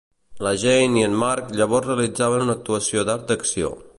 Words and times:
La 0.45 0.53
Jane 0.61 1.01
i 1.01 1.05
en 1.07 1.17
Marc 1.25 1.51
llavors 1.59 1.85
realitzaven 1.91 2.45
una 2.47 2.57
actuació 2.61 3.07
d'art 3.11 3.31
d'acció. 3.33 3.73